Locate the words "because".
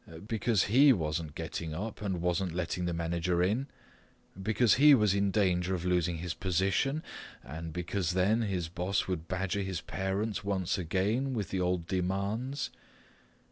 0.27-0.63, 4.41-4.73, 7.71-8.13